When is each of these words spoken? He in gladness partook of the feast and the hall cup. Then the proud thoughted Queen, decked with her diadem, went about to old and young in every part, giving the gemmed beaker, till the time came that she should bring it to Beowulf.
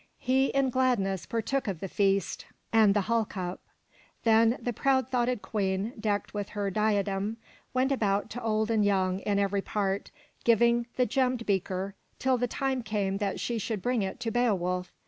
He 0.17 0.47
in 0.47 0.71
gladness 0.71 1.27
partook 1.27 1.67
of 1.67 1.79
the 1.79 1.87
feast 1.87 2.47
and 2.73 2.95
the 2.95 3.01
hall 3.01 3.23
cup. 3.23 3.59
Then 4.23 4.57
the 4.59 4.73
proud 4.73 5.11
thoughted 5.11 5.43
Queen, 5.43 5.93
decked 5.99 6.33
with 6.33 6.49
her 6.49 6.71
diadem, 6.71 7.37
went 7.71 7.91
about 7.91 8.31
to 8.31 8.41
old 8.41 8.71
and 8.71 8.83
young 8.83 9.19
in 9.19 9.37
every 9.37 9.61
part, 9.61 10.09
giving 10.43 10.87
the 10.95 11.05
gemmed 11.05 11.45
beaker, 11.45 11.93
till 12.17 12.39
the 12.39 12.47
time 12.47 12.81
came 12.81 13.17
that 13.19 13.39
she 13.39 13.59
should 13.59 13.83
bring 13.83 14.01
it 14.01 14.19
to 14.21 14.31
Beowulf. 14.31 14.91